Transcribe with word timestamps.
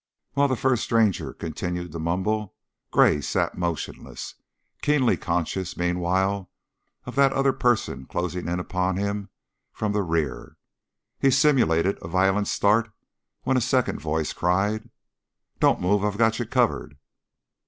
While 0.33 0.47
the 0.47 0.55
first 0.55 0.81
stranger 0.83 1.31
continued 1.31 1.91
to 1.91 1.99
mumble, 1.99 2.55
Gray 2.89 3.21
sat 3.21 3.55
motionless, 3.55 4.33
keenly 4.81 5.15
conscious, 5.15 5.77
meanwhile, 5.77 6.49
of 7.05 7.13
that 7.17 7.31
other 7.33 7.53
presence 7.53 8.07
closing 8.09 8.47
in 8.47 8.59
upon 8.59 8.97
him 8.97 9.29
from 9.71 9.91
the 9.91 10.01
rear. 10.01 10.57
He 11.19 11.29
simulated 11.29 11.99
a 12.01 12.07
violent 12.07 12.47
start 12.47 12.91
when 13.43 13.57
a 13.57 13.61
second 13.61 13.99
voice 14.01 14.33
cried: 14.33 14.89
"Don't 15.59 15.81
move. 15.81 16.03
I've 16.03 16.17
got 16.17 16.39
you 16.39 16.47
covered." 16.47 16.97